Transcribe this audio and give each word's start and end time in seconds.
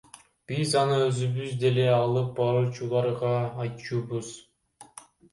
Биз 0.51 0.71
аны 0.79 0.95
өзүбүз 1.07 1.51
деле 1.63 1.83
алып 1.97 2.31
баруучуларга 2.39 3.33
айтчубуз. 3.65 4.33